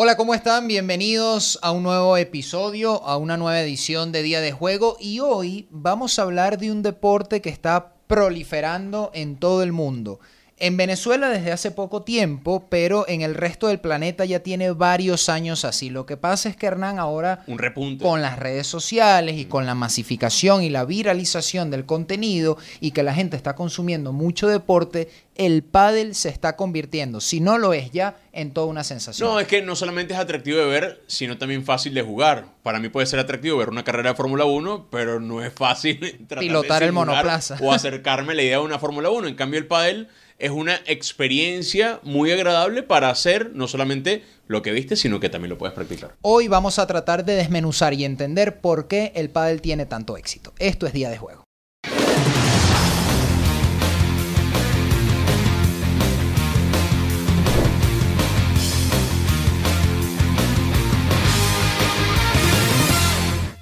[0.00, 0.68] Hola, ¿cómo están?
[0.68, 5.66] Bienvenidos a un nuevo episodio, a una nueva edición de Día de Juego y hoy
[5.72, 10.20] vamos a hablar de un deporte que está proliferando en todo el mundo.
[10.60, 15.28] En Venezuela desde hace poco tiempo, pero en el resto del planeta ya tiene varios
[15.28, 15.88] años así.
[15.88, 18.02] Lo que pasa es que Hernán ahora, Un repunte.
[18.02, 23.02] con las redes sociales y con la masificación y la viralización del contenido y que
[23.02, 27.92] la gente está consumiendo mucho deporte, el pádel se está convirtiendo, si no lo es
[27.92, 29.28] ya, en toda una sensación.
[29.28, 32.46] No, es que no solamente es atractivo de ver, sino también fácil de jugar.
[32.64, 36.00] Para mí puede ser atractivo ver una carrera de Fórmula 1, pero no es fácil
[36.28, 37.56] tratar de Pilotar el monoplaza.
[37.62, 39.28] O acercarme a la idea de una Fórmula 1.
[39.28, 44.70] En cambio, el pádel es una experiencia muy agradable para hacer no solamente lo que
[44.70, 46.14] viste, sino que también lo puedes practicar.
[46.22, 50.54] Hoy vamos a tratar de desmenuzar y entender por qué el pádel tiene tanto éxito.
[50.58, 51.44] Esto es Día de Juego.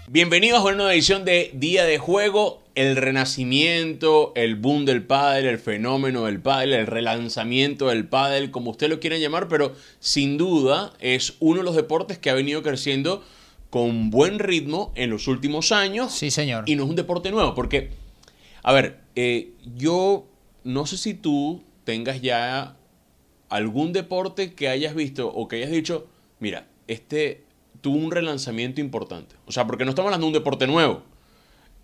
[0.09, 5.47] Bienvenidos a una nueva edición de Día de Juego, el renacimiento, el boom del pádel,
[5.47, 10.37] el fenómeno del pádel, el relanzamiento del pádel, como usted lo quiera llamar, pero sin
[10.37, 13.25] duda es uno de los deportes que ha venido creciendo
[13.71, 16.13] con buen ritmo en los últimos años.
[16.13, 16.65] Sí, señor.
[16.67, 17.91] Y no es un deporte nuevo, porque,
[18.63, 20.27] a ver, eh, yo
[20.63, 22.77] no sé si tú tengas ya
[23.49, 26.07] algún deporte que hayas visto o que hayas dicho,
[26.41, 27.43] mira, este
[27.81, 29.35] tuvo un relanzamiento importante.
[29.47, 31.16] O sea, porque no estamos hablando de un deporte nuevo.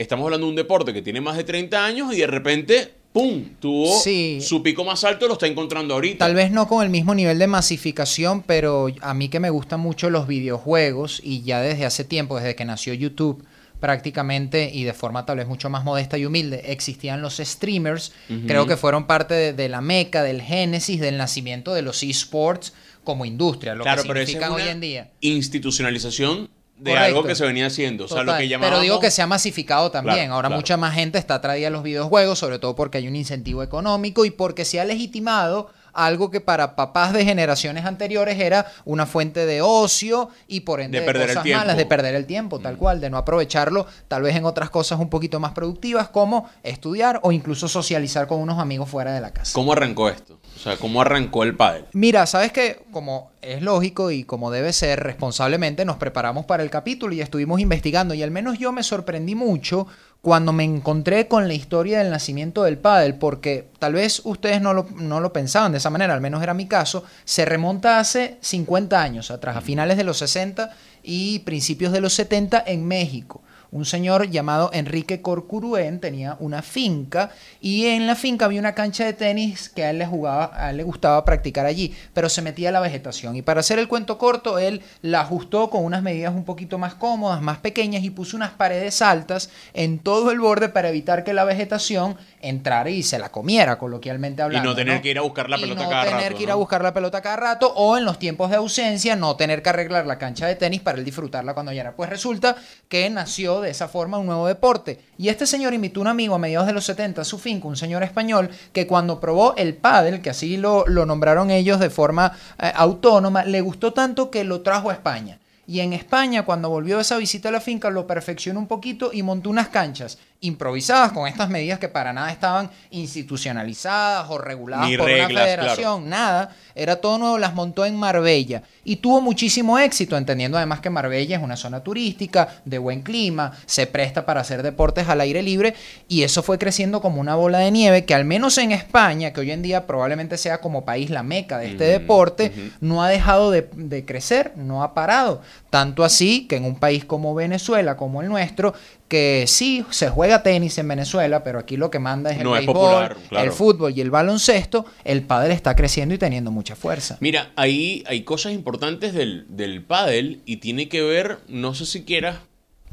[0.03, 3.45] Estamos hablando de un deporte que tiene más de 30 años y de repente, ¡pum!
[3.61, 4.39] Tuvo Sí.
[4.43, 6.19] su pico más alto, lo está encontrando ahorita.
[6.27, 9.81] Tal vez no con el mismo nivel de masificación, pero a mí que me gustan
[9.81, 13.45] mucho los videojuegos y ya desde hace tiempo, desde que nació YouTube
[13.81, 18.13] prácticamente y de forma tal vez mucho más modesta y humilde, existían los streamers,
[18.47, 22.73] creo que fueron parte de, de la meca, del génesis, del nacimiento de los esports
[23.03, 25.11] como industria, lo claro, que pero esa es significan hoy en día.
[25.21, 26.49] institucionalización
[26.83, 27.05] de Correcto.
[27.17, 28.05] algo que se venía haciendo.
[28.05, 28.71] O sea, lo Total, que llamamos...
[28.71, 30.17] Pero digo que se ha masificado también.
[30.17, 30.61] Claro, Ahora claro.
[30.61, 34.25] mucha más gente está atraída a los videojuegos, sobre todo porque hay un incentivo económico
[34.25, 39.45] y porque se ha legitimado algo que para papás de generaciones anteriores era una fuente
[39.45, 41.61] de ocio y por ende De de, perder el cosas tiempo.
[41.61, 44.99] malas, de perder el tiempo, tal cual, de no aprovecharlo tal vez en otras cosas
[44.99, 49.33] un poquito más productivas como estudiar o incluso socializar con unos amigos fuera de la
[49.35, 49.53] casa.
[49.55, 50.39] ¿Cómo arrancó esto?
[50.57, 51.85] O sea, ¿cómo arrancó el pádel?
[51.93, 56.71] Mira, sabes que como es lógico y como debe ser responsablemente, nos preparamos para el
[56.71, 58.15] capítulo y estuvimos investigando.
[58.15, 59.87] Y al menos yo me sorprendí mucho
[60.23, 64.73] cuando me encontré con la historia del nacimiento del pádel, porque tal vez ustedes no
[64.73, 68.39] lo, no lo pensaban de esa manera, al menos era mi caso, se remonta hace
[68.41, 70.71] 50 años atrás, a finales de los 60
[71.03, 73.43] y principios de los 70 en México.
[73.73, 79.07] Un señor llamado Enrique Corcuruén tenía una finca y en la finca había una cancha
[79.07, 82.43] de tenis que a él le jugaba, a él le gustaba practicar allí, pero se
[82.43, 83.35] metía a la vegetación.
[83.35, 86.95] Y para hacer el cuento corto, él la ajustó con unas medidas un poquito más
[86.95, 91.33] cómodas, más pequeñas y puso unas paredes altas en todo el borde para evitar que
[91.33, 94.69] la vegetación entrara y se la comiera, coloquialmente hablando.
[94.69, 96.43] y no tener que ir a buscar la Y pelota no cada tener rato, que
[96.43, 96.53] ir ¿no?
[96.55, 99.71] a buscar la pelota cada rato o en los tiempos de ausencia no tener que
[99.71, 101.97] arreglar la cancha de tenis para él disfrutarla cuando ya era.
[101.97, 102.57] Pues resulta
[102.89, 105.01] que nació de esa forma un nuevo deporte.
[105.17, 107.69] Y este señor invitó a un amigo a mediados de los 70 a su finca,
[107.69, 111.91] un señor español, que cuando probó el pádel, que así lo, lo nombraron ellos de
[111.91, 115.39] forma eh, autónoma, le gustó tanto que lo trajo a España.
[115.67, 119.23] Y en España, cuando volvió esa visita a la finca, lo perfeccionó un poquito y
[119.23, 124.97] montó unas canchas improvisadas con estas medidas que para nada estaban institucionalizadas o reguladas Ni
[124.97, 126.55] por reglas, una federación, nada.
[126.75, 131.37] Era todo nuevo, las montó en Marbella y tuvo muchísimo éxito, entendiendo además que Marbella
[131.37, 135.75] es una zona turística, de buen clima, se presta para hacer deportes al aire libre
[136.09, 139.41] y eso fue creciendo como una bola de nieve que al menos en España, que
[139.41, 143.09] hoy en día probablemente sea como país la meca de este Ujú, deporte, no ha
[143.09, 145.41] dejado de, de crecer, no ha parado.
[145.71, 148.75] Tanto así que en un país como Venezuela, como el nuestro,
[149.13, 152.57] que sí se juega tenis en Venezuela, pero aquí lo que manda es el No
[152.57, 153.45] es béisbol, popular, claro.
[153.45, 157.19] el fútbol y el baloncesto, el pádel está creciendo y teniendo mucha fuerza.
[157.21, 162.05] Mira, ahí hay cosas importantes del, del pádel y tiene que ver, no sé si
[162.05, 162.39] quieras,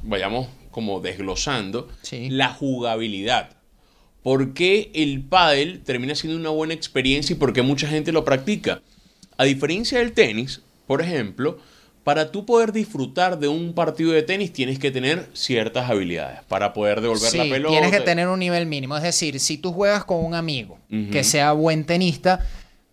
[0.04, 2.30] vayamos como desglosando, Sí.
[2.30, 3.52] la jugabilidad.
[4.22, 8.26] ¿Por qué el pádel termina siendo una buena experiencia y por qué mucha gente lo
[8.26, 8.82] practica?
[9.38, 11.60] A diferencia del tenis, por ejemplo,
[12.10, 16.74] para tú poder disfrutar de un partido de tenis tienes que tener ciertas habilidades para
[16.74, 17.70] poder devolver Sí, la pelota.
[17.70, 18.98] tienes que tener un nivel mínimo.
[18.98, 20.80] Es decir, si tú juegas con un amigo
[21.12, 22.44] que sea buen tenista,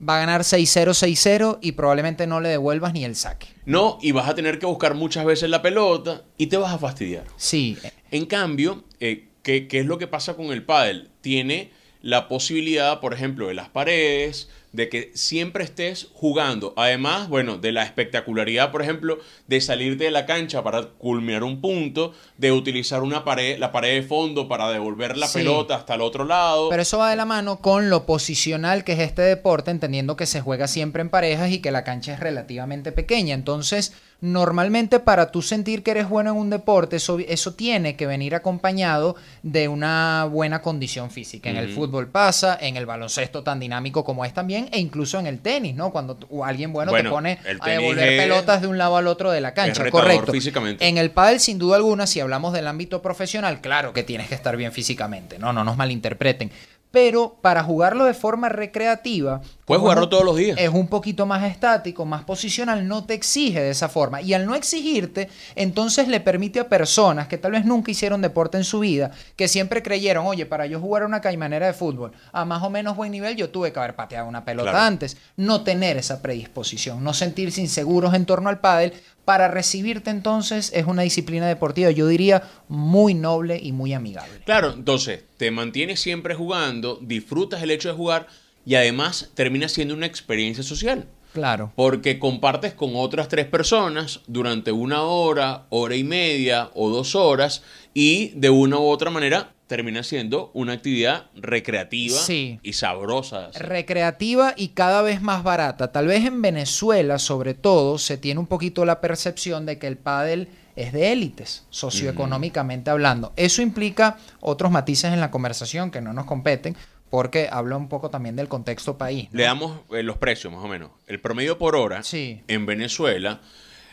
[0.07, 3.47] va a ganar 6-0, 6-0 y probablemente no le devuelvas ni el saque.
[3.65, 6.79] No, y vas a tener que buscar muchas veces la pelota y te vas a
[6.79, 7.25] fastidiar.
[7.39, 7.79] Sí,
[8.11, 11.09] En cambio, eh, ¿qué, qué es lo que pasa con el pádel?
[11.23, 11.71] Tiene
[12.03, 16.75] la posibilidad, por ejemplo, de las paredes, de que siempre estés jugando.
[16.77, 21.61] Además, bueno, de la espectacularidad, por ejemplo, de salirte de la cancha para culminar un
[21.61, 25.39] punto, de utilizar una pared, la pared de fondo para devolver la Sí.
[25.39, 26.69] pelota hasta el otro lado.
[26.69, 30.27] Pero eso va de la mano con lo posicional que es este deporte, entendiendo que
[30.27, 33.35] se juega siempre en parejas y que la cancha es relativamente pequeña.
[33.35, 38.07] Entonces, normalmente para tú sentir que eres bueno en un deporte, eso, eso tiene que
[38.07, 41.51] venir acompañado de una buena condición física.
[41.51, 45.27] En el fútbol pasa, en el baloncesto tan dinámico como es también, e incluso en
[45.27, 45.91] el tenis, ¿no?
[45.93, 49.31] Cuando alguien bueno, Bueno, te pone a devolver es- pelotas de un lado al otro
[49.31, 49.91] de la cancha.
[49.91, 50.33] Correcto.
[50.33, 50.87] físicamente.
[50.89, 54.35] En el pádel, sin duda alguna, si hablamos del ámbito profesional, claro que tienes que
[54.35, 56.51] estar bien físicamente, no, no nos malinterpreten.
[56.97, 60.57] Pero para jugarlo de forma recreativa, Puedes jugarlo un- todos los días.
[60.59, 64.23] Es un poquito más estático, más posicional, no te exige de esa forma.
[64.23, 68.57] Y al no exigirte, entonces le permite a personas que tal vez nunca hicieron deporte
[68.57, 72.47] en su vida, que siempre creyeron, oye, para yo jugar una caimanera de fútbol a
[72.47, 74.87] más o menos buen nivel, yo tuve que haber pateado una pelota Claro.
[74.87, 75.19] antes.
[75.37, 78.95] No tener esa predisposición, no sentirse inseguros en torno al pádel.
[79.27, 84.41] Para recibirte entonces es una disciplina deportiva, yo diría, muy noble y muy amigable.
[84.45, 88.29] Claro, entonces te mantienes siempre jugando, disfrutas el hecho de jugar
[88.65, 91.09] y además termina siendo una experiencia social.
[91.33, 91.73] Claro.
[91.75, 97.65] Porque compartes con otras tres personas durante una hora, hora y media o dos horas
[97.95, 102.61] y de una u otra manera termina siendo una actividad recreativa Sí.
[102.63, 103.51] y sabrosa.
[103.59, 105.91] recreativa y cada vez más barata.
[105.93, 109.97] Tal vez en Venezuela, sobre todo, se tiene un poquito la percepción de que el
[109.97, 113.33] pádel es de élites, socioeconómicamente hablando.
[113.37, 116.77] Eso implica otros matices en la conversación que no nos competen,
[117.11, 119.29] porque habla un poco también del contexto país.
[119.33, 119.39] ¿no?
[119.39, 120.91] Le damos eh, los precios más o menos.
[121.07, 122.43] El promedio por hora Sí.
[122.49, 123.41] en Venezuela,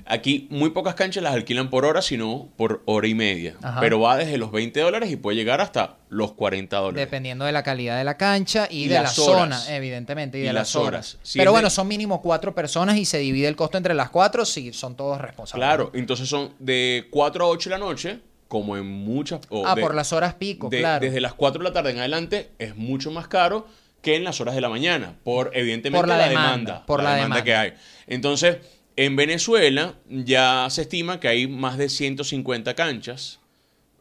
[0.05, 3.55] aquí muy pocas canchas las alquilan por hora, sino por hora y media.
[3.61, 3.79] Ajá.
[3.79, 7.05] Pero va desde los 20 dólares y puede llegar hasta los 40 dólares.
[7.05, 9.13] Dependiendo de la calidad de la cancha y, Y de la horas.
[9.15, 10.87] zona, evidentemente, y, Y de las las horas.
[10.87, 11.17] horas.
[11.23, 14.09] Si Pero de- bueno, son mínimo cuatro personas y se divide el costo entre las
[14.09, 15.65] cuatro, sí, son todos responsables.
[15.65, 19.41] Claro, entonces son de 4 a 8 de la noche, como en muchas...
[19.49, 21.03] o Ah, de- por las horas pico, de- claro.
[21.05, 23.67] Desde las 4 de la tarde en adelante es mucho más caro
[24.03, 27.01] que en las horas de la mañana, por evidentemente Por la la, demanda, demanda, por
[27.01, 27.43] la demanda.
[27.43, 27.73] que hay.
[28.05, 28.57] Entonces,
[28.95, 33.39] en Venezuela ya se estima que hay más de 150 canchas.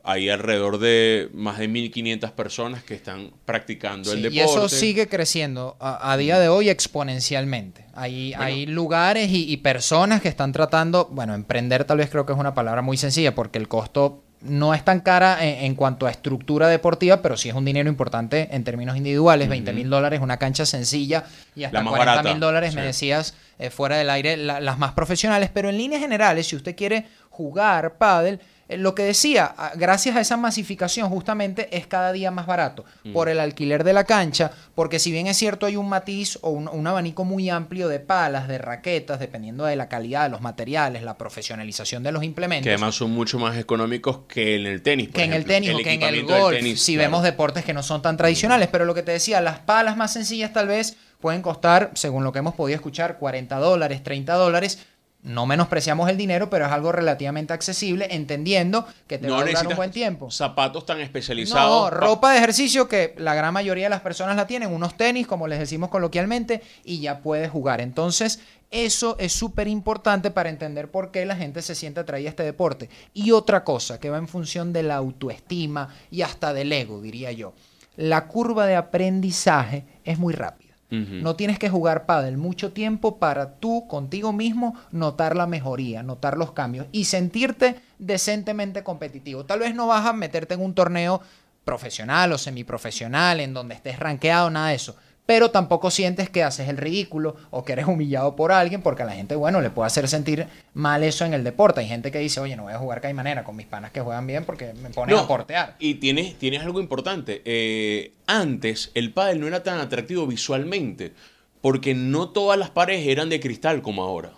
[0.04, 4.36] Hay alrededor de más de 1.500 personas que están practicando el deporte.
[4.36, 7.86] Y eso sigue creciendo a, a día de hoy exponencialmente.
[7.94, 8.44] Hay, Bueno.
[8.44, 12.38] hay lugares y, y personas que están tratando, bueno, emprender tal vez creo que es
[12.38, 16.10] una palabra muy sencilla porque el costo no es tan cara en, en cuanto a
[16.10, 19.48] estructura deportiva, pero sí es un dinero importante en términos individuales.
[19.48, 21.24] 20 mil dólares, una cancha sencilla
[21.54, 24.60] y hasta La más 40 barata, mil dólares, me decías, eh, fuera del aire, la-
[24.60, 25.50] las más profesionales.
[25.52, 28.40] Pero en líneas generales, si usted quiere jugar pádel,
[28.78, 33.12] lo que decía, ah, gracias a esa masificación justamente es cada día más barato Mm.
[33.12, 36.50] por el alquiler de la cancha, porque si bien es cierto hay un matiz o
[36.50, 40.40] un, un abanico muy amplio de palas, de raquetas, dependiendo de la calidad de los
[40.40, 42.64] materiales, la profesionalización de los implementos.
[42.64, 45.08] Que además son mucho más económicos que en el tenis.
[45.08, 47.08] por que en el tenis o que en el golf, tenis, si claro.
[47.10, 50.12] vemos deportes que no son tan tradicionales, pero lo que te decía, las palas más
[50.12, 54.78] sencillas tal vez pueden costar, según lo que hemos podido escuchar, 40 dólares, 30 dólares.
[55.22, 59.44] No menospreciamos el dinero, pero es algo relativamente accesible, entendiendo que te No va a
[59.44, 60.30] durar un buen tiempo.
[60.32, 61.84] Zapatos tan especializados.
[61.84, 64.96] No, pa- ropa de ejercicio que la gran mayoría de las personas la tienen, unos
[64.96, 67.80] tenis, como les decimos coloquialmente, y ya puedes jugar.
[67.80, 68.40] Entonces,
[68.72, 72.42] eso es súper importante para entender por qué la gente se siente atraída a este
[72.42, 72.88] deporte.
[73.14, 77.30] Y otra cosa que va en función de la autoestima y hasta del ego, diría
[77.30, 77.52] yo.
[77.94, 80.61] La curva de aprendizaje es muy rápida.
[80.92, 86.36] No tienes que jugar pádel mucho tiempo para tú contigo mismo notar la mejoría, notar
[86.36, 89.46] los cambios y sentirte decentemente competitivo.
[89.46, 91.22] Tal vez no vas a meterte en un torneo
[91.64, 94.96] profesional o semiprofesional en donde estés rankeado, nada de eso.
[95.24, 99.06] Pero tampoco sientes que haces el ridículo o que eres humillado por alguien porque a
[99.06, 101.80] la gente, bueno, le puede hacer sentir mal eso en el deporte.
[101.80, 104.26] Hay gente que dice, oye, no voy a jugar caimanera con mis panas que juegan
[104.26, 105.76] bien porque me ponen a portear.
[105.78, 107.40] Y tienes, tienes algo importante.
[107.44, 111.12] Eh, antes el pádel no era tan atractivo visualmente
[111.60, 114.32] porque no todas las paredes eran de cristal como ahora.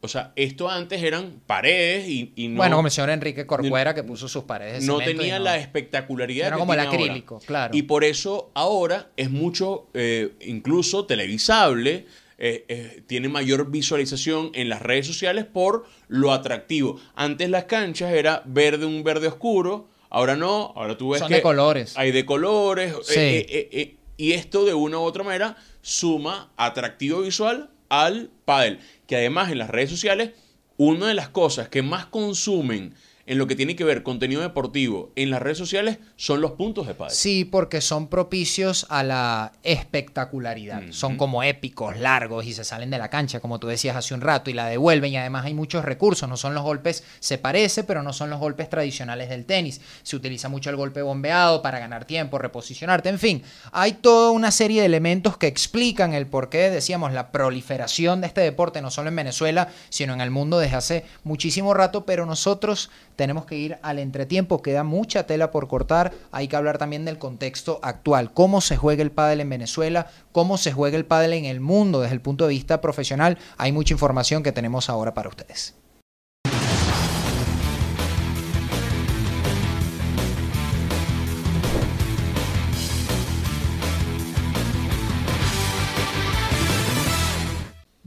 [0.00, 3.94] O sea, esto antes eran paredes y, y no, bueno, como el señor Enrique Corcuera
[3.94, 6.92] que puso sus paredes de no tenía no- la espectacularidad Era que como el ahora.
[6.92, 7.76] acrílico, claro.
[7.76, 12.06] Y por eso ahora es mucho, eh, incluso televisable,
[12.38, 17.00] eh, eh, tiene mayor visualización en las redes sociales por lo atractivo.
[17.16, 21.34] Antes las canchas era verde, un verde oscuro, ahora no, ahora tú ves Son que
[21.36, 21.94] de colores.
[21.96, 23.98] hay de colores, Sí.
[24.16, 29.58] y esto de una u otra manera suma atractivo visual al pádel, que además en
[29.58, 30.32] las redes sociales
[30.76, 32.94] una de las cosas que más consumen
[33.28, 36.86] en lo que tiene que ver contenido deportivo en las redes sociales son los puntos
[36.86, 37.14] de pádel.
[37.14, 40.82] Sí, porque son propicios a la espectacularidad.
[40.90, 44.22] Son como épicos, largos y se salen de la cancha, como tú decías hace un
[44.22, 46.26] rato, y la devuelven y además hay muchos recursos.
[46.26, 49.82] No son los golpes, se parece, pero no son los golpes tradicionales del tenis.
[50.02, 53.42] Se utiliza mucho el golpe bombeado para ganar tiempo, reposicionarte, en fin.
[53.72, 58.28] Hay toda una serie de elementos que explican el por qué, decíamos, la proliferación de
[58.28, 62.24] este deporte, no solo en Venezuela, sino en el mundo desde hace muchísimo rato, pero
[62.24, 67.04] nosotros tenemos que ir al entretiempo, queda mucha tela por cortar, hay que hablar también
[67.04, 71.32] del contexto actual, cómo se juega el pádel en Venezuela, cómo se juega el pádel
[71.32, 75.14] en el mundo desde el punto de vista profesional, hay mucha información que tenemos ahora
[75.14, 75.74] para ustedes.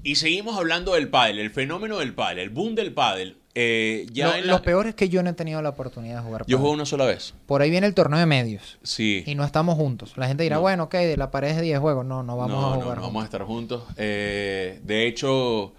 [0.03, 3.40] Y seguimos hablando del pádel, el fenómeno del pádel, el boom del pádel.
[3.53, 6.17] Eh, ya Lo, en la- Lo peor es que yo no he tenido la oportunidad
[6.17, 7.34] de jugar Yo juego una sola vez.
[7.46, 8.77] Por ahí viene el torneo de medios.
[8.84, 9.24] Sí.
[9.27, 10.13] Y no estamos juntos.
[10.15, 10.62] La gente dirá, No.
[10.62, 12.05] bueno, ok, de la pared de 10 juegos.
[12.05, 12.77] No, no vamos no, a jugar.
[12.77, 13.03] no juntos.
[13.03, 13.84] vamos a estar juntos.
[13.98, 15.74] Eh, de hecho,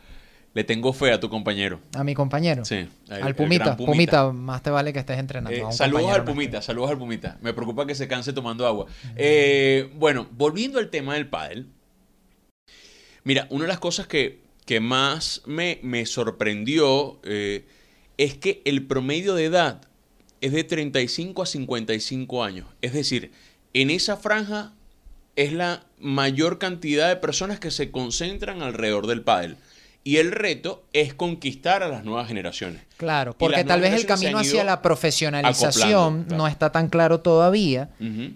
[0.52, 1.80] le tengo fe a tu compañero.
[1.94, 2.62] A mi compañero.
[2.66, 3.74] Sí, el- al Pumita.
[3.74, 4.30] Pumita.
[4.32, 5.56] más te vale que estés entrenando.
[5.70, 6.24] Eh, saludos al no.
[6.26, 7.38] Pumita, saludos al Pumita.
[7.40, 8.84] Me preocupa que se canse tomando agua.
[9.16, 11.68] Eh, bueno, volviendo al tema del pádel.
[13.24, 17.64] Mira, una de las cosas que, que más me, me sorprendió eh,
[18.16, 19.82] es que el promedio de edad
[20.40, 22.66] es de 35 a 55 años.
[22.80, 23.32] Es decir,
[23.74, 24.74] en esa franja
[25.36, 29.56] es la mayor cantidad de personas que se concentran alrededor del pádel.
[30.04, 32.82] Y el reto es conquistar a las nuevas generaciones.
[32.96, 36.36] Claro, porque tal vez el camino hacia la profesionalización claro.
[36.36, 37.90] no está tan claro todavía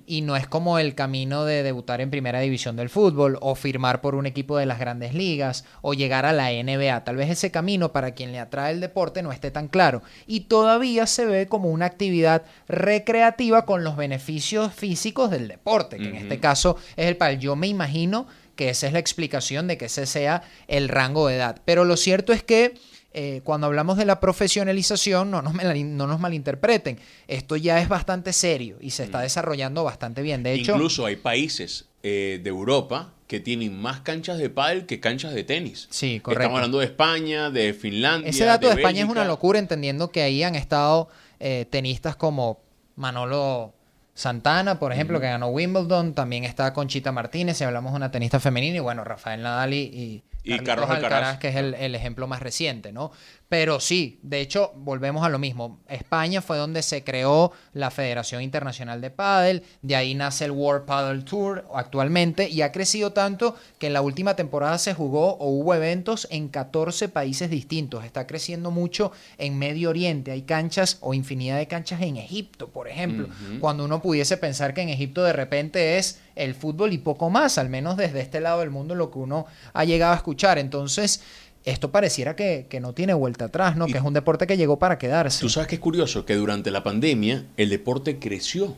[0.07, 4.01] y no es como el camino de debutar en primera división del fútbol o firmar
[4.01, 7.05] por un equipo de las grandes ligas o llegar a la NBA.
[7.05, 10.41] Tal vez ese camino para quien le atrae el deporte no esté tan claro y
[10.41, 16.17] todavía se ve como una actividad recreativa con los beneficios físicos del deporte, que en
[16.17, 17.39] este caso es el pal.
[17.39, 18.27] Yo me imagino
[18.57, 21.61] que esa es la explicación de que ese sea el rango de edad.
[21.65, 22.75] Pero lo cierto es que
[23.13, 26.99] eh, cuando hablamos de la profesionalización, no nos, mal- no nos malinterpreten,
[27.29, 30.43] esto ya es bastante serio y se está desarrollando bastante bien.
[30.43, 35.01] De hecho, Incluso hay países eh, de Europa que tienen más canchas de pádel que
[35.01, 35.89] canchas de tenis.
[35.91, 36.43] Sí, correcto.
[36.43, 38.31] Estamos hablando de España, de Finlandia.
[38.31, 41.09] ese dato de, España es una locura, entendiendo que ahí han estado
[41.41, 42.61] eh, tenistas como
[42.95, 43.75] Manolo
[44.17, 48.41] Santana, por ejemplo, que ganó Wimbledon, también está Conchita Martínez, si hablamos de una tenista
[48.41, 51.39] femenina, y bueno, Rafael Nadal y, y, Y Carlitos Carlos Alcaraz.
[51.39, 53.11] que es el, el ejemplo más reciente, ¿no?
[53.49, 55.79] Pero sí, de hecho, volvemos a lo mismo.
[55.89, 60.85] España fue donde se creó la Federación Internacional de Pádel, de ahí nace el World
[60.85, 65.49] Paddle Tour actualmente, y ha crecido tanto que en la última temporada se jugó o
[65.49, 68.05] hubo eventos en 14 países distintos.
[68.05, 70.33] Está creciendo mucho en Medio Oriente.
[70.33, 73.29] Hay canchas o infinidad de canchas en Egipto, por ejemplo.
[73.61, 77.59] Cuando uno pudiese pensar que en Egipto de repente es el fútbol y poco más,
[77.59, 80.59] al menos desde este lado del mundo lo que uno ha llegado a escuchar.
[80.59, 81.23] Entonces,
[81.65, 83.89] esto pareciera que, que no tiene vuelta atrás, ¿no?
[83.89, 85.41] Y- que es un deporte que llegó para quedarse.
[85.41, 88.77] Tú sabes que es curioso que durante la pandemia el deporte creció.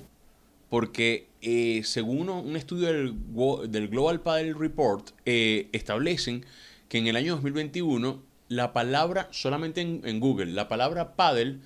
[0.70, 3.14] Porque eh, según un estudio del,
[3.70, 6.44] del Global Paddle Report, eh, establecen
[6.88, 11.58] que en el año 2021 la palabra, solamente en, en Google, la palabra paddle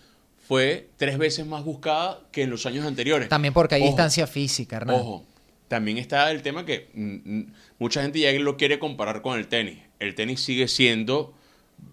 [0.46, 3.28] fue tres veces más buscada que en los años anteriores.
[3.28, 4.96] También porque hay Ojo, distancia física, Hernán.
[4.96, 5.24] Ojo,
[5.72, 9.48] también está el tema que mm, mm, mucha gente ya lo quiere comparar con el
[9.48, 9.78] tenis.
[10.00, 11.32] El tenis sigue siendo,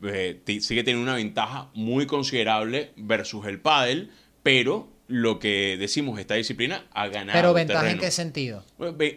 [0.03, 4.12] eh, sigue teniendo una ventaja muy considerable versus el pádel,
[4.43, 8.65] pero lo que decimos, esta disciplina ha ganado Pero ventaja en qué sentido?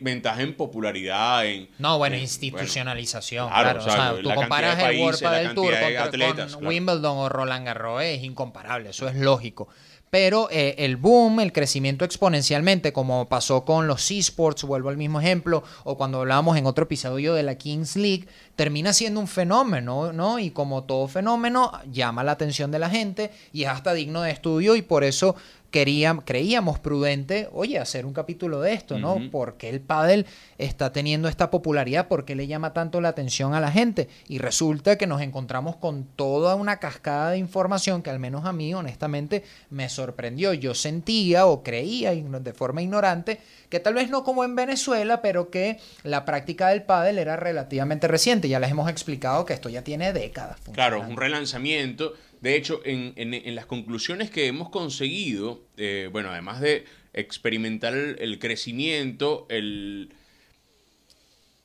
[0.01, 1.69] Ventaja en popularidad, en...
[1.81, 3.49] No, bueno, en- institucionalización.
[3.49, 6.69] claro, claro, o sea, tú comparas el World Padel Tour atletas, con claro.
[6.69, 9.69] Wimbledon o Roland Garros es incomparable, eso es lógico.
[10.13, 15.19] Pero eh, el boom, el crecimiento exponencialmente, como pasó con los esports, vuelvo al mismo
[15.19, 20.13] ejemplo, o cuando hablábamos en otro episodio de la Kings League, termina siendo un fenómeno,
[20.13, 20.39] ¿no?
[20.39, 24.33] Y como todo fenómeno, llama la atención de la gente y es hasta digno de
[24.33, 25.35] estudio y por eso
[25.73, 29.15] queríamos, creíamos prudente, oye, hacer un capítulo de esto, ¿no?
[29.15, 29.31] Ujú.
[29.31, 30.27] ¿Por qué el pádel
[30.59, 32.07] está teniendo esta popularidad?
[32.07, 34.09] ¿Por qué le llama tanto la atención a la gente?
[34.29, 38.53] Y resulta que nos encontramos con toda una cascada de información que al menos a
[38.53, 40.53] mí, honestamente, me sorprendió.
[40.53, 43.41] Yo sentía o creía de forma ignorante
[43.73, 48.07] que tal vez no como en Venezuela, pero que la práctica del pádel era relativamente
[48.07, 48.47] reciente.
[48.51, 50.61] Ya les hemos explicado que esto ya tiene décadas.
[50.75, 51.09] Claro, funcionando.
[51.09, 52.13] un relanzamiento.
[52.43, 57.95] De hecho, en, en- en las conclusiones que hemos conseguido, eh, bueno, además de experimentar
[57.95, 60.13] el, el crecimiento, el,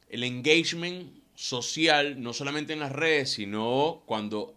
[0.10, 4.56] el engagement social, no solamente en las redes, sino cuando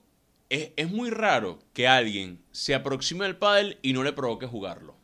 [0.50, 4.99] es, es muy raro que alguien se aproxime al pádel y no le provoque jugarlo.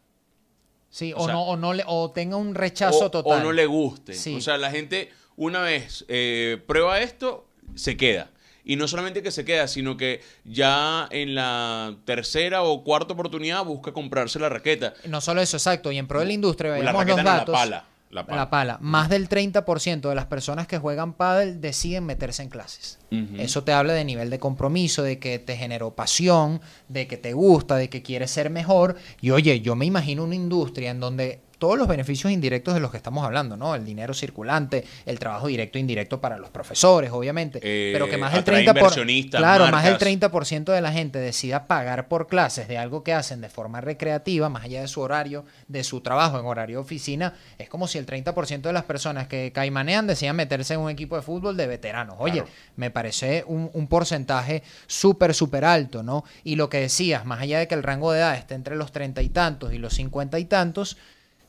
[0.96, 3.40] Sí, O o, sea, no, o, no le, o tenga un rechazo o, total.
[3.40, 4.14] o no le guste.
[4.14, 4.34] Sí.
[4.34, 8.30] O sea, la gente una vez eh, prueba esto, se queda.
[8.64, 13.62] Y no solamente que se queda, sino que ya en la tercera o cuarta oportunidad
[13.62, 14.94] busca comprarse la raqueta.
[15.04, 15.92] No solo eso, exacto.
[15.92, 17.52] Y en pro de la industria, La veamos los no, la datos.
[17.52, 17.84] pala.
[18.16, 18.36] La pala.
[18.38, 18.78] La pala.
[18.80, 22.98] Más del 30% de las personas que juegan pádel deciden meterse en clases.
[23.38, 27.34] Eso te habla de nivel de compromiso, de que te generó pasión, de que te
[27.34, 28.96] gusta, de que quieres ser mejor.
[29.20, 32.90] Y oye, yo me imagino una industria en donde todos los beneficios indirectos de los
[32.90, 33.74] que estamos hablando, ¿no?
[33.74, 38.16] El dinero circulante, el trabajo directo e indirecto para los profesores, obviamente, Eh, pero que
[38.16, 38.92] más del atrae 30 por,
[39.30, 39.98] claro, más del marcas.
[40.08, 44.48] 30% de la gente decida pagar por clases de algo que hacen de forma recreativa,
[44.48, 47.98] más allá de su horario, de su trabajo en horario de oficina, es como si
[47.98, 51.66] el 30% de las personas que caimanean decían meterse en un equipo de fútbol de
[51.66, 52.16] veteranos.
[52.18, 52.48] Oye, Claro.
[52.76, 56.24] me parece un, un porcentaje súper, súper alto, ¿no?
[56.44, 58.92] Y lo que decías, más allá de que el rango de edad esté entre los
[58.92, 60.96] treinta y tantos y los cincuenta y tantos,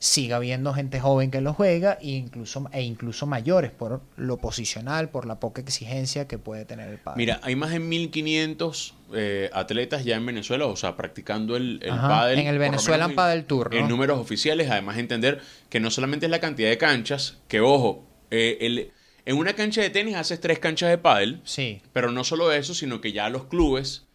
[0.00, 5.08] siga habiendo gente joven que lo juega e incluso, e incluso mayores por lo posicional,
[5.08, 7.16] por la poca exigencia que puede tener el padre.
[7.18, 11.90] Mira, hay más de 1500 eh, atletas ya en Venezuela, o sea, practicando el, el
[11.92, 12.38] Ajá, pádel.
[12.40, 13.78] en el en- Padel Tour, ¿no?
[13.80, 15.40] En números oficiales, además entender
[15.70, 18.92] que no solamente es la cantidad de canchas, que ojo, eh, el-
[19.24, 21.80] en una cancha de tenis haces tres canchas de pádel, Sí.
[21.92, 24.06] pero no solo eso, sino que ya los clubes,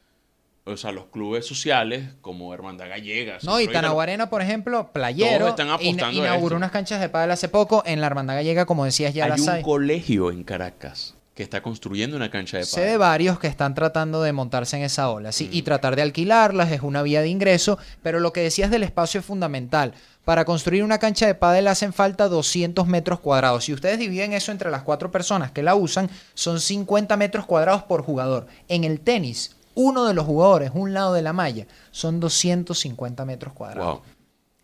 [0.65, 3.37] o sea, los clubes sociales como Hermandad Gallega.
[3.43, 6.57] No, y Tanaguarena, por ejemplo, playero, Todos están apostando a inauguró esto.
[6.57, 9.41] unas canchas de pádel hace poco en la Hermandad Gallega, como decías, ya hay las
[9.41, 9.61] un hay.
[9.63, 12.99] colegio en Caracas que está construyendo una cancha de Sé de pádel.
[12.99, 16.81] varios que están tratando de montarse en esa ola, sí, y tratar de alquilarlas es
[16.81, 19.93] una vía de ingreso, pero lo que decías del espacio es fundamental.
[20.25, 23.65] Para construir una cancha de pádel hacen falta 200 metros cuadrados.
[23.65, 27.81] Si ustedes dividen eso entre las cuatro personas que la usan, son 50 metros cuadrados
[27.83, 28.45] por jugador.
[28.69, 33.53] En el tenis, uno de los jugadores, un lado de la malla, son 250 metros
[33.53, 33.95] cuadrados.
[33.95, 34.01] Wow.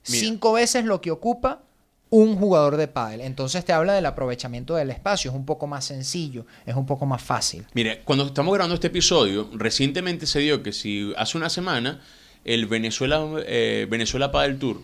[0.04, 1.62] Cinco veces lo que ocupa
[2.10, 3.22] un jugador de pádel.
[3.22, 5.32] Entonces te habla del aprovechamiento del espacio.
[5.32, 7.66] Es un poco más sencillo, es un poco más fácil.
[7.74, 12.02] Mire, cuando estamos grabando este episodio, recientemente se dio que si hace una semana
[12.46, 14.82] el Venezuela, eh, Venezuela Padel Tour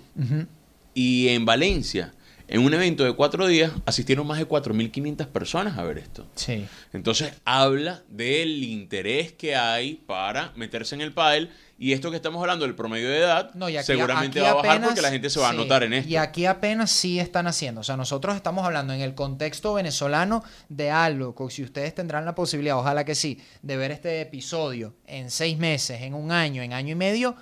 [0.94, 2.14] y en Valencia,
[2.48, 6.26] en un evento de cuatro días, asistieron más de 4.500 personas a ver esto.
[6.36, 6.66] Sí.
[6.94, 12.40] Entonces habla del interés que hay para meterse en el pádel y esto que estamos
[12.42, 15.10] hablando del promedio de edad, No, aquí- seguramente aquí va a bajar apenas- porque la
[15.12, 16.10] gente se va a notar en esto.
[16.10, 17.82] Y aquí apenas sí están haciendo.
[17.82, 21.36] O sea, nosotros estamos hablando en el contexto venezolano de algo.
[21.50, 26.02] Si ustedes tendrán la posibilidad, ojalá que sí, de ver este episodio en seis meses,
[26.02, 27.36] en un año, en año y medio,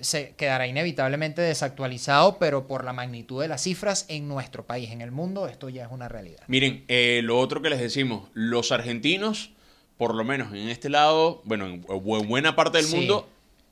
[0.00, 5.00] se quedará inevitablemente desactualizado, pero por la magnitud de las cifras en nuestro país, en
[5.00, 6.42] el mundo, esto ya es una realidad.
[6.48, 9.50] Miren, eh, lo otro que les decimos, los argentinos,
[9.96, 12.96] por lo menos en este lado, bueno, en, buena parte del Sí.
[12.96, 13.28] mundo,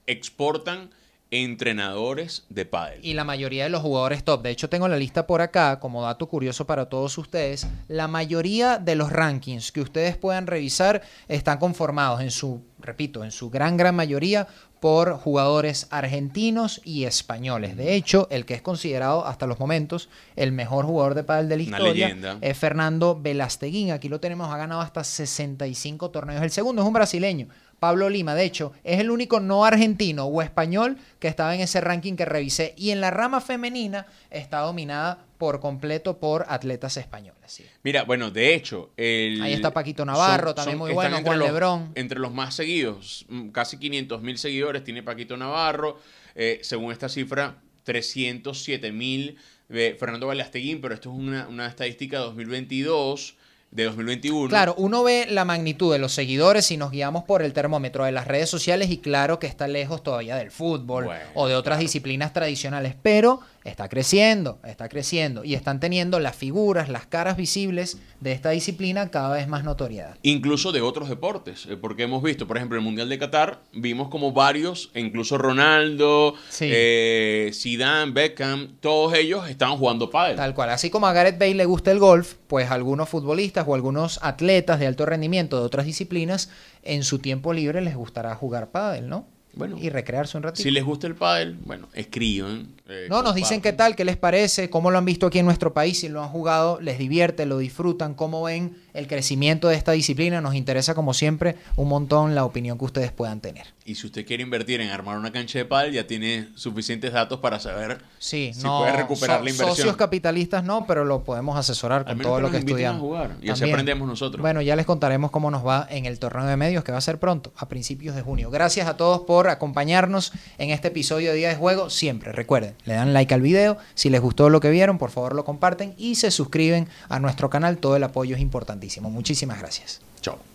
[0.07, 0.91] exportan
[1.31, 3.01] entrenadores de pádel.
[3.03, 6.03] Y la mayoría de los jugadores top, de hecho tengo la lista por acá como
[6.03, 11.59] dato curioso para todos ustedes, la mayoría de los rankings que ustedes puedan revisar están
[11.59, 14.47] conformados en su, repito, en su gran gran mayoría
[14.81, 17.77] por jugadores argentinos y españoles.
[17.77, 21.57] De hecho, el que es considerado hasta los momentos el mejor jugador de pádel de
[21.57, 23.93] la historia es Fernando Velasteguín.
[23.93, 26.43] Aquí lo tenemos, ha ganado hasta 65 torneos.
[26.43, 28.35] El segundo es un brasileño, Pablo Lima.
[28.35, 32.25] De hecho, es el único no argentino o español que estaba en ese ranking que
[32.25, 32.75] revisé.
[32.77, 37.35] Y en la rama femenina está dominada por completo por atletas españoles.
[37.47, 37.65] sí.
[37.83, 41.49] Mira, bueno, de hecho, el- Ahí está Paquito Navarro, también muy bueno, entre Juan los-
[41.49, 41.93] Lebrón.
[41.95, 45.99] Entre los más seguidos, mm, casi 500 mil seguidores tiene Paquito Navarro.
[46.37, 49.37] eh, según esta cifra, 307 mil
[49.69, 53.37] de Fernando Balasteguín, pero esto es una, una estadística de 2022,
[53.75, 54.49] de 2021.
[54.49, 58.13] Claro, uno ve la magnitud de los seguidores y nos guiamos por el termómetro de
[58.13, 61.75] las redes sociales y claro que está lejos todavía del fútbol Bueno, o de otras
[61.77, 61.83] claro.
[61.83, 67.99] disciplinas tradicionales, pero está creciendo, está creciendo y están teniendo las figuras, las caras visibles
[68.21, 70.17] de esta disciplina cada vez más notoriedad.
[70.23, 74.09] Incluso de otros deportes, eh, porque hemos visto, por ejemplo, el Mundial de Qatar, vimos
[74.09, 76.69] como varios, e incluso Ronaldo, Sí.
[76.71, 80.37] eh, Zidane, Beckham, todos ellos estaban jugando pádel.
[80.37, 83.75] Tal cual, así como a Gareth Bale le gusta el golf, pues algunos futbolistas o
[83.75, 86.51] algunos atletas de alto rendimiento de otras disciplinas
[86.83, 89.27] en su tiempo libre les gustará jugar pádel, ¿no?
[89.57, 90.63] Bueno, y recrearse un ratito.
[90.63, 92.69] Si les gusta el pádel, bueno, escriban.
[92.89, 95.47] eh, No, nos dicen qué tal, qué les parece, cómo lo han visto aquí en
[95.47, 99.77] nuestro país, si lo han jugado, les divierte, lo disfrutan, cómo ven el crecimiento de
[99.77, 100.41] esta disciplina.
[100.41, 103.67] Nos interesa, como siempre, un montón la opinión que ustedes puedan tener.
[103.85, 107.41] Y si usted quiere invertir en armar una cancha de pal, ya tiene suficientes datos
[107.41, 109.77] para saber Sí, si no, puede recuperar so- la inversión.
[109.77, 113.01] Socios capitalistas no, pero lo podemos asesorar con todo que lo que a estudiamos.
[113.03, 114.41] jugar, y así aprendemos nosotros.
[114.41, 117.03] Bueno, ya les contaremos cómo nos va en el torneo de medios que va a
[117.03, 118.51] ser pronto, a principios de junio.
[118.51, 121.91] Gracias a todos por acompañarnos en este episodio de Día de Juego.
[121.91, 123.77] Siempre, recuerden, le dan like al video.
[123.95, 127.51] Si les gustó lo que vieron, por favor lo comparten y se suscriben a nuestro
[127.51, 127.77] canal.
[127.79, 128.41] Todo el apoyo es
[128.85, 129.11] importantísimo.
[129.11, 130.01] Muchísimas gracias.
[130.21, 130.54] Chao.